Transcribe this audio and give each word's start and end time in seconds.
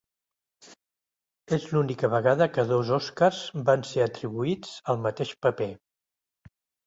És 1.57 1.67
l'única 1.73 2.09
vegada 2.13 2.47
que 2.55 2.65
dos 2.71 2.89
Oscars 2.97 3.43
van 3.69 3.85
ser 3.91 4.01
atribuïts 4.07 4.73
al 4.95 4.99
mateix 5.07 5.35
paper. 5.47 5.69